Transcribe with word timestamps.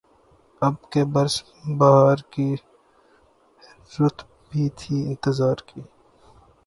اب 0.61 0.75
کے 0.91 1.01
برس 1.13 1.35
بہار 1.79 2.17
کی‘ 2.31 2.49
رُت 3.95 4.17
بھی 4.49 4.63
تھی 4.77 4.95
اِنتظار 5.09 5.57
کی 5.67 5.81